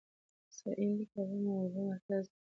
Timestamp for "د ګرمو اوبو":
0.97-1.81